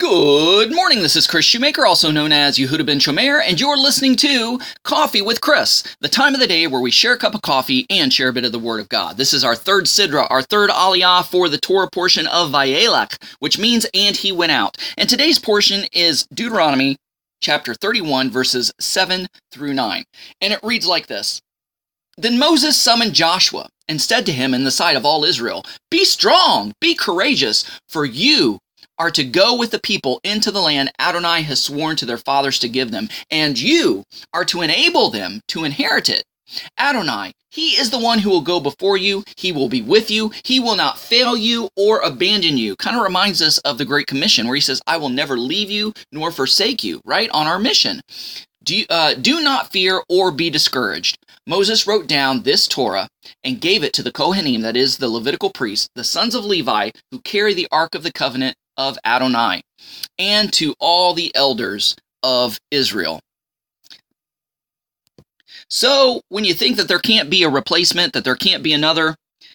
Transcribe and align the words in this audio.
Good 0.00 0.72
morning. 0.72 1.02
This 1.02 1.16
is 1.16 1.26
Kris 1.26 1.44
Shoemaker, 1.44 1.84
also 1.84 2.12
known 2.12 2.30
as 2.30 2.56
Yehudah 2.56 2.86
ben 2.86 3.00
Shomeyr, 3.00 3.42
and 3.44 3.60
you're 3.60 3.76
listening 3.76 4.14
to 4.18 4.60
Coffee 4.84 5.20
with 5.20 5.40
Kris, 5.40 5.82
the 6.00 6.08
time 6.08 6.34
of 6.34 6.40
the 6.40 6.46
day 6.46 6.68
where 6.68 6.80
we 6.80 6.92
share 6.92 7.14
a 7.14 7.18
cup 7.18 7.34
of 7.34 7.42
coffee 7.42 7.84
and 7.90 8.12
share 8.12 8.28
a 8.28 8.32
bit 8.32 8.44
of 8.44 8.52
the 8.52 8.60
Word 8.60 8.78
of 8.78 8.88
God. 8.88 9.16
This 9.16 9.34
is 9.34 9.42
our 9.42 9.56
third 9.56 9.86
Sidra, 9.86 10.28
our 10.30 10.40
third 10.40 10.70
Aliyah 10.70 11.26
for 11.26 11.48
the 11.48 11.58
Torah 11.58 11.90
portion 11.90 12.28
of 12.28 12.52
Vayelech, 12.52 13.20
which 13.40 13.58
means 13.58 13.88
and 13.92 14.16
he 14.16 14.30
went 14.30 14.52
out. 14.52 14.76
And 14.96 15.08
today's 15.08 15.40
portion 15.40 15.86
is 15.92 16.28
Deuteronomy 16.32 16.96
chapter 17.40 17.74
31, 17.74 18.30
verses 18.30 18.70
7 18.78 19.26
through 19.50 19.74
9. 19.74 20.04
And 20.40 20.52
it 20.52 20.60
reads 20.62 20.86
like 20.86 21.08
this 21.08 21.42
Then 22.16 22.38
Moses 22.38 22.76
summoned 22.76 23.14
Joshua 23.14 23.68
and 23.88 24.00
said 24.00 24.26
to 24.26 24.32
him 24.32 24.54
in 24.54 24.62
the 24.62 24.70
sight 24.70 24.96
of 24.96 25.04
all 25.04 25.24
Israel, 25.24 25.64
Be 25.90 26.04
strong, 26.04 26.72
be 26.80 26.94
courageous, 26.94 27.68
for 27.88 28.04
you 28.04 28.60
are 28.98 29.10
to 29.10 29.24
go 29.24 29.56
with 29.56 29.70
the 29.70 29.80
people 29.80 30.20
into 30.24 30.50
the 30.50 30.60
land 30.60 30.90
Adonai 30.98 31.42
has 31.42 31.62
sworn 31.62 31.96
to 31.96 32.06
their 32.06 32.18
fathers 32.18 32.58
to 32.60 32.68
give 32.68 32.90
them, 32.90 33.08
and 33.30 33.58
you 33.58 34.04
are 34.32 34.44
to 34.46 34.62
enable 34.62 35.10
them 35.10 35.40
to 35.48 35.64
inherit 35.64 36.08
it. 36.08 36.24
Adonai, 36.78 37.32
he 37.50 37.70
is 37.70 37.90
the 37.90 37.98
one 37.98 38.18
who 38.18 38.30
will 38.30 38.40
go 38.40 38.60
before 38.60 38.96
you. 38.96 39.24
He 39.36 39.52
will 39.52 39.68
be 39.68 39.82
with 39.82 40.10
you. 40.10 40.32
He 40.44 40.60
will 40.60 40.76
not 40.76 40.98
fail 40.98 41.36
you 41.36 41.68
or 41.76 42.00
abandon 42.00 42.56
you. 42.56 42.76
Kind 42.76 42.96
of 42.96 43.02
reminds 43.02 43.42
us 43.42 43.58
of 43.58 43.78
the 43.78 43.84
Great 43.84 44.06
Commission 44.06 44.46
where 44.46 44.54
he 44.54 44.60
says, 44.60 44.80
I 44.86 44.96
will 44.96 45.08
never 45.08 45.36
leave 45.36 45.70
you 45.70 45.92
nor 46.12 46.30
forsake 46.30 46.82
you, 46.84 47.00
right? 47.04 47.30
On 47.30 47.46
our 47.46 47.58
mission. 47.58 48.00
Do, 48.64 48.84
uh, 48.90 49.14
do 49.14 49.40
not 49.40 49.72
fear 49.72 50.02
or 50.08 50.30
be 50.30 50.50
discouraged. 50.50 51.18
Moses 51.46 51.86
wrote 51.86 52.06
down 52.06 52.42
this 52.42 52.66
Torah 52.66 53.08
and 53.42 53.60
gave 53.60 53.82
it 53.82 53.94
to 53.94 54.02
the 54.02 54.12
Kohanim, 54.12 54.60
that 54.62 54.76
is, 54.76 54.98
the 54.98 55.08
Levitical 55.08 55.50
priests, 55.50 55.88
the 55.94 56.04
sons 56.04 56.34
of 56.34 56.44
Levi, 56.44 56.90
who 57.10 57.20
carry 57.20 57.54
the 57.54 57.68
Ark 57.72 57.94
of 57.94 58.02
the 58.02 58.12
Covenant 58.12 58.56
of 58.78 58.98
Adonai, 59.04 59.60
and 60.18 60.52
to 60.54 60.74
all 60.78 61.12
the 61.12 61.34
elders 61.34 61.94
of 62.22 62.58
Israel. 62.70 63.20
So, 65.68 66.22
when 66.30 66.44
you 66.44 66.54
think 66.54 66.78
that 66.78 66.88
there 66.88 66.98
can't 66.98 67.28
be 67.28 67.42
a 67.42 67.50
replacement, 67.50 68.14
that 68.14 68.24
there 68.24 68.36
can't 68.36 68.62
be 68.62 68.72
another, 68.72 69.14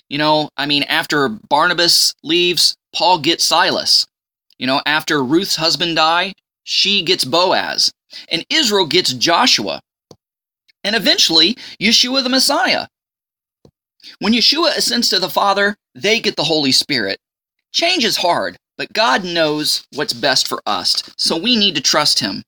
you 0.10 0.20
know, 0.20 0.50
I 0.58 0.68
mean, 0.68 0.84
after 0.84 1.28
Barnabas 1.28 2.14
leaves, 2.24 2.76
Paul 2.94 3.20
gets 3.20 3.44
Silas. 3.44 4.06
You 4.60 4.68
know, 4.68 4.82
after 4.86 5.24
Ruth's 5.24 5.56
husband 5.56 5.96
die, 5.96 6.34
she 6.64 7.02
gets 7.04 7.26
Boaz. 7.26 7.92
And 8.30 8.46
Israel 8.50 8.86
gets 8.86 9.14
Joshua. 9.14 9.82
And 10.84 10.96
eventually, 10.96 11.58
Yeshua 11.82 12.22
the 12.22 12.30
Messiah. 12.30 12.88
When 14.20 14.34
Yeshua 14.34 14.78
ascends 14.78 15.10
to 15.10 15.20
the 15.20 15.30
Father, 15.30 15.76
they 15.96 16.20
get 16.20 16.36
the 16.36 16.44
Holy 16.44 16.72
Spirit. 16.72 17.18
Change 17.72 18.06
is 18.06 18.18
hard, 18.18 18.58
but 18.78 18.94
God 18.94 19.24
knows 19.24 19.86
what's 19.94 20.14
best 20.14 20.48
for 20.48 20.62
us, 20.66 21.04
so 21.18 21.38
we 21.38 21.56
need 21.56 21.76
to 21.76 21.82
trust 21.82 22.20
Him. 22.20 22.44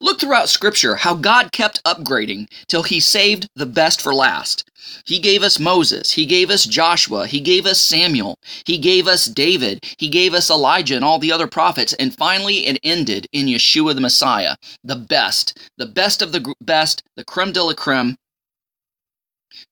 Look 0.00 0.20
throughout 0.20 0.48
Scripture 0.48 0.96
how 0.96 1.14
God 1.14 1.52
kept 1.52 1.82
upgrading 1.84 2.48
till 2.68 2.82
He 2.82 3.00
saved 3.00 3.48
the 3.54 3.66
best 3.66 4.02
for 4.02 4.12
last. 4.12 4.68
He 5.06 5.18
gave 5.18 5.42
us 5.42 5.58
Moses, 5.58 6.10
He 6.10 6.26
gave 6.26 6.50
us 6.50 6.64
Joshua, 6.64 7.26
He 7.26 7.40
gave 7.40 7.64
us 7.64 7.80
Samuel, 7.80 8.36
He 8.66 8.76
gave 8.76 9.06
us 9.06 9.26
David, 9.26 9.84
He 9.98 10.08
gave 10.08 10.34
us 10.34 10.50
Elijah 10.50 10.96
and 10.96 11.04
all 11.04 11.18
the 11.18 11.32
other 11.32 11.46
prophets, 11.46 11.94
and 11.94 12.14
finally 12.14 12.66
it 12.66 12.78
ended 12.82 13.26
in 13.32 13.46
Yeshua 13.46 13.94
the 13.94 14.00
Messiah, 14.00 14.56
the 14.82 14.96
best, 14.96 15.58
the 15.78 15.86
best 15.86 16.20
of 16.20 16.32
the 16.32 16.54
best, 16.60 17.02
the 17.16 17.24
creme 17.24 17.52
de 17.52 17.62
la 17.62 17.72
creme, 17.72 18.16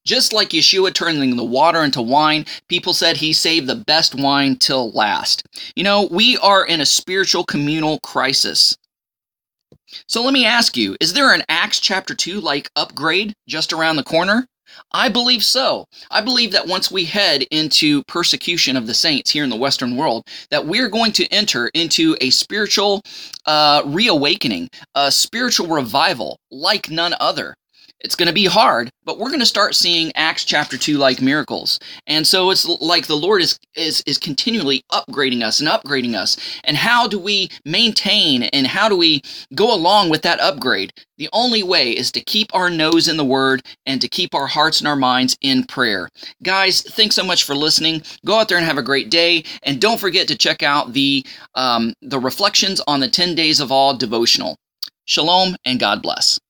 just 0.05 0.33
like 0.33 0.50
Yeshua 0.50 0.92
turning 0.92 1.36
the 1.36 1.44
water 1.44 1.83
into 1.83 2.02
wine, 2.02 2.47
people 2.69 2.94
said 2.94 3.16
he 3.16 3.33
saved 3.33 3.66
the 3.66 3.77
best 3.77 4.14
wine 4.14 4.56
till 4.56 4.91
last. 4.92 5.44
You 5.77 5.84
know, 5.84 6.08
we 6.11 6.36
are 6.39 6.64
in 6.64 6.80
a 6.80 6.86
spiritual 6.86 7.44
communal 7.44 7.98
crisis. 8.00 8.77
So 10.08 10.22
let 10.22 10.33
me 10.33 10.47
ask 10.47 10.77
you, 10.77 10.97
is 11.00 11.12
there 11.12 11.34
an 11.34 11.44
Acts 11.48 11.80
chapter 11.80 12.14
2 12.14 12.41
like 12.41 12.70
upgrade 12.77 13.34
just 13.47 13.72
around 13.72 13.97
the 13.97 14.02
corner? 14.02 14.47
I 14.92 15.08
believe 15.08 15.42
so. 15.42 15.86
I 16.11 16.23
believe 16.23 16.52
that 16.52 16.67
once 16.67 16.90
we 16.90 17.05
head 17.05 17.42
into 17.51 18.02
persecution 18.05 18.77
of 18.77 18.86
the 18.86 18.95
saints 18.95 19.30
here 19.30 19.45
in 19.45 19.51
the 19.51 19.57
Western 19.57 19.96
world, 19.96 20.27
that 20.51 20.67
we're 20.67 20.89
going 20.89 21.12
to 21.12 21.27
enter 21.28 21.68
into 21.74 22.17
a 22.20 22.30
spiritual 22.30 23.02
uh, 23.46 23.83
reawakening, 23.84 24.68
a 24.95 25.12
spiritual 25.12 25.68
revival 25.68 26.39
like 26.51 26.90
none 26.90 27.14
other. 27.20 27.55
It's 28.02 28.17
going 28.17 28.27
to 28.27 28.33
be 28.35 28.46
hard, 28.46 28.90
but 29.05 29.18
we're 29.18 29.29
going 29.29 29.40
to 29.40 29.46
start 29.46 29.77
seeing 29.77 30.13
Acts 30.17 30.45
chapter 30.45 30.77
2 30.77 30.98
like 30.98 31.23
miracles. 31.23 31.79
And 32.08 32.27
so 32.27 32.51
it's 32.51 32.67
like 32.67 33.07
the 33.07 33.17
Lord 33.17 33.42
is, 33.42 33.58
is, 33.77 34.02
is 34.07 34.18
continually 34.18 34.83
upgrading 34.90 35.42
us 35.42 35.61
and 35.61 35.68
upgrading 35.68 36.14
us. 36.14 36.36
And 36.64 36.77
how 36.77 37.07
do 37.07 37.18
we 37.18 37.48
maintain 37.64 38.42
and 38.45 38.67
how 38.67 38.89
do 38.89 38.96
we 38.96 39.23
go 39.55 39.73
along 39.73 40.11
with 40.11 40.23
that 40.23 40.40
upgrade? 40.40 40.92
The 41.18 41.29
only 41.33 41.63
way 41.63 41.92
is 41.92 42.11
to 42.13 42.20
keep 42.20 42.52
our 42.52 42.68
nose 42.68 43.07
in 43.07 43.17
the 43.17 43.24
Word 43.24 43.63
and 43.86 44.01
to 44.01 44.08
keep 44.08 44.34
our 44.34 44.48
hearts 44.48 44.80
and 44.80 44.89
our 44.89 44.96
minds 44.96 45.36
in 45.40 45.63
prayer. 45.64 46.08
Guys, 46.42 46.83
thanks 46.83 47.14
so 47.14 47.23
much 47.23 47.45
for 47.45 47.55
listening. 47.55 48.02
Go 48.27 48.40
out 48.40 48.48
there 48.48 48.58
and 48.58 48.67
have 48.67 48.79
a 48.79 48.83
great 48.83 49.11
day. 49.11 49.45
And 49.63 49.80
don't 49.80 50.01
forget 50.01 50.27
to 50.29 50.36
check 50.36 50.64
out 50.64 50.92
the, 50.92 51.24
um, 51.55 51.95
the 52.02 52.19
reflections 52.19 52.80
on 52.89 52.98
the 52.98 53.08
10 53.08 53.36
Days 53.36 53.61
of 53.61 53.70
Awe 53.70 53.92
devotional. 53.92 54.57
Shalom 55.05 55.55
and 55.64 55.79
God 55.79 56.02
bless. 56.02 56.40